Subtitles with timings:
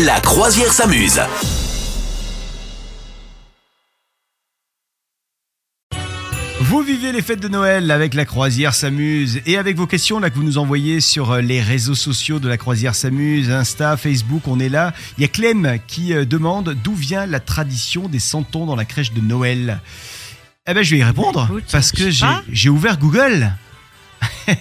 [0.00, 1.20] La croisière s'amuse.
[6.60, 10.30] Vous vivez les fêtes de Noël avec la croisière s'amuse et avec vos questions là
[10.30, 14.48] que vous nous envoyez sur euh, les réseaux sociaux de la croisière s'amuse, Insta, Facebook,
[14.48, 14.94] on est là.
[15.18, 18.86] Il y a Clem qui euh, demande d'où vient la tradition des santons dans la
[18.86, 19.82] crèche de Noël.
[20.66, 22.08] Eh ben je vais y répondre Écoute, parce que
[22.50, 23.52] j'ai ouvert Google.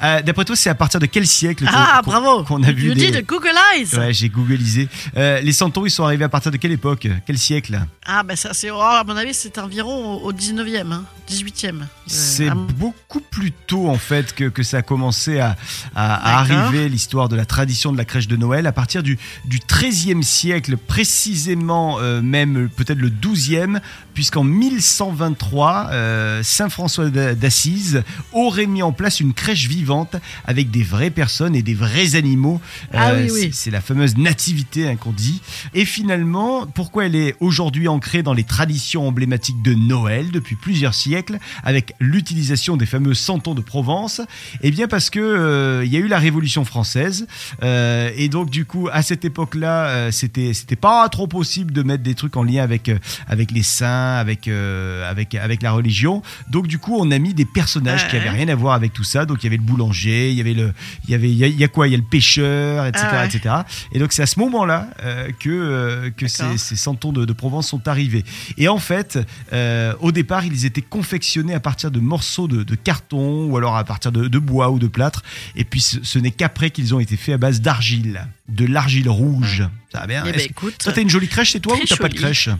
[0.00, 2.70] Euh, D'après toi, c'est à partir de quel siècle qu'on- Ah, qu'on- bravo qu'on a
[2.70, 3.10] vu You des...
[3.10, 4.88] did Google Eyes Ouais, j'ai googlisé.
[5.16, 7.08] Euh, les santons, ils sont arrivés à partir de quelle époque?
[7.26, 7.80] Quel siècle?
[8.06, 8.70] Ah, ben ça, c'est.
[8.70, 11.80] oh, à mon avis, c'est environ au, au 19e, hein, 18e.
[11.80, 15.56] Euh, C'est ah, beaucoup plus tôt en fait que, que ça a commencé à,
[15.96, 16.58] à- à D'accord.
[16.66, 20.22] arriver l'histoire de la tradition de la crèche de Noël à partir du, du 13e
[20.22, 23.80] siècle, précisément même peut-être le 12e,
[24.14, 30.70] puisqu'en 1123, euh, Saint François d'a- d'Assise aurait mis en place une crèche vivante avec
[30.70, 32.60] des vraies personnes et des vrais animaux.
[32.94, 33.50] Euh, Ah oui, oui.
[33.52, 35.40] c'est- la fameuse nativité hein, qu'on dit.
[35.74, 40.94] Et finalement, pourquoi elle est aujourd'hui ancrée dans les traditions emblématiques de Noël depuis plusieurs
[40.94, 44.20] siècles, avec l'utilisation des fameux santons de Provence?
[44.62, 47.26] Eh bien parce que euh, il y a eu la Révolution française,
[47.62, 51.82] euh, et donc du coup à cette époque-là, euh, c'était c'était pas trop possible de
[51.82, 55.72] mettre des trucs en lien avec euh, avec les saints, avec euh, avec avec la
[55.72, 56.22] religion.
[56.50, 59.04] Donc du coup, on a mis des personnages qui avaient rien à voir avec tout
[59.08, 59.26] ça.
[59.26, 60.72] Donc il y avait le boulanger, il y avait le
[61.04, 61.88] il y avait il y a, il y a quoi?
[61.88, 63.26] Il y a le pêcheur, etc., Ah ouais.
[63.26, 63.54] etc.
[63.92, 67.32] Et donc c'est à ce moment-là euh, que euh, que ces, ces santons de, de
[67.32, 68.24] Provence sont arrivés.
[68.56, 69.18] Et en fait,
[69.52, 73.76] euh, au départ, ils étaient confectionnés à partir de morceaux de, de carton ou alors
[73.76, 75.22] à partir de, de bois ou de plâtre.
[75.56, 79.08] Et puis ce, ce n'est qu'après qu'ils ont été faits à base d'argile, de l'argile
[79.08, 79.64] rouge.
[79.92, 80.76] Ça va bien Eh ben, écoute.
[80.78, 82.50] Toi, t'as une jolie crèche chez toi ou t'as pas de crèche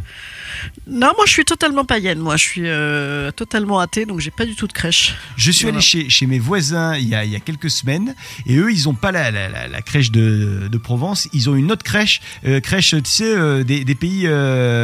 [0.86, 2.19] Non, moi, je suis totalement païenne.
[2.19, 5.14] Moi, je suis euh, totalement athée, donc j'ai pas du tout de crèche.
[5.36, 5.77] Je suis Voilà.
[5.77, 8.14] allé chez, chez mes voisins il y, a, il y a quelques semaines
[8.47, 11.55] et eux, ils ont pas la, la, la- la crèche de, de Provence, ils ont
[11.55, 14.27] une autre crèche, euh, crèche, tu sais, euh, des, des pays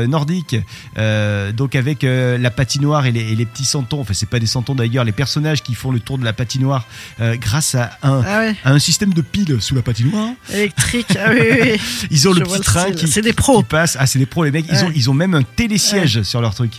[0.06, 0.56] nordiques,
[1.54, 4.00] donc avec la patinoire et les, et les petits santons.
[4.00, 6.86] Enfin, c'est pas des santons d'ailleurs, les personnages qui font le tour de la patinoire
[7.18, 10.28] grâce à un, Ah ouais, à un système de piles sous la patinoire.
[10.52, 10.93] électrique.
[11.18, 11.80] Ah oui, oui, oui.
[12.10, 13.62] Ils ont Je le petit train qui, C'est des qui pros.
[13.62, 13.96] passe.
[13.98, 14.66] Ah, c'est des pros les mecs.
[14.68, 14.84] Ils Ouais.
[14.84, 16.72] ont, ils ont même un télésiège sur leur truc.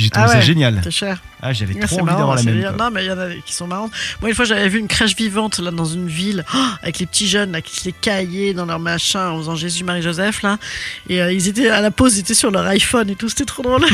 [0.00, 0.80] J'ai trouvé Ah ça génial.
[0.82, 1.22] C'est cher.
[1.42, 2.76] Ah, j'avais Ouais, trop envie d'avoir la même.
[2.78, 3.92] Non, mais il y en a qui sont marrantes.
[4.20, 7.06] Moi, une fois, j'avais vu une crèche vivante là dans une ville oh, avec les
[7.06, 10.42] petits jeunes là qui se les caillaient dans leur machin en faisant Jésus, Marie, Joseph
[10.42, 10.58] là.
[11.08, 13.28] Et euh, ils étaient à la pause, ils étaient sur leur iPhone et tout.
[13.30, 13.86] C'était trop drôle.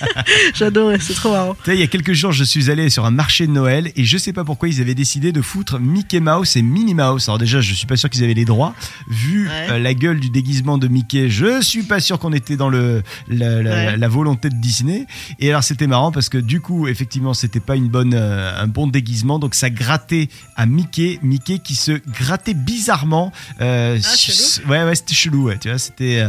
[0.54, 1.56] J'adorais, c'est trop marrant.
[1.66, 4.16] Il y a quelques jours, je suis allé sur un marché de Noël et je
[4.18, 7.28] sais pas pourquoi ils avaient décidé de foutre Mickey Mouse et Minnie Mouse.
[7.28, 8.74] Alors déjà, je suis pas sûr qu'ils avaient les droits.
[9.08, 9.66] Vu Ouais.
[9.70, 13.02] euh, la gueule du déguisement de Mickey, je suis pas sûr qu'on était dans le
[13.28, 13.96] la, la- Ouais.
[13.96, 15.06] la volonté de Disney.
[15.40, 18.66] Et alors c'était marrant parce que du coup, effectivement, c'était pas une bonne euh, un
[18.66, 23.32] bon déguisement, donc ça grattait à Mickey, Mickey qui se grattait bizarrement.
[23.60, 24.68] Euh, Ah, chelou.
[24.70, 25.44] ouais, ouais, c'était chelou.
[25.48, 26.20] Ouais, tu vois, c'était.
[26.20, 26.28] euh,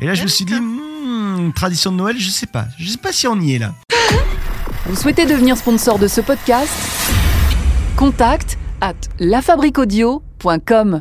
[0.00, 2.98] Et là, je me suis dit, hmm, tradition de Noël, je sais pas, je sais
[2.98, 3.74] pas si on y est là.
[4.86, 6.72] Vous souhaitez devenir sponsor de ce podcast?
[7.96, 11.00] Contact à lafabriquaudio.com.